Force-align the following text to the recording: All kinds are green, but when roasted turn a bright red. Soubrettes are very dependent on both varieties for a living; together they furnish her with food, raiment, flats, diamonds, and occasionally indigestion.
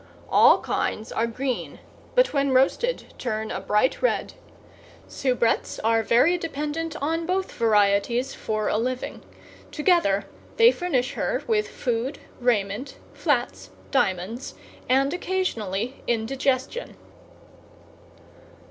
All 0.29 0.61
kinds 0.61 1.11
are 1.11 1.27
green, 1.27 1.77
but 2.15 2.33
when 2.33 2.49
roasted 2.53 3.13
turn 3.19 3.51
a 3.51 3.61
bright 3.61 4.01
red. 4.01 4.33
Soubrettes 5.07 5.79
are 5.83 6.01
very 6.01 6.39
dependent 6.39 6.95
on 6.99 7.27
both 7.27 7.51
varieties 7.51 8.33
for 8.33 8.67
a 8.67 8.79
living; 8.79 9.21
together 9.71 10.25
they 10.57 10.71
furnish 10.71 11.13
her 11.13 11.43
with 11.45 11.67
food, 11.67 12.17
raiment, 12.39 12.97
flats, 13.13 13.69
diamonds, 13.91 14.55
and 14.89 15.13
occasionally 15.13 16.01
indigestion. 16.07 16.97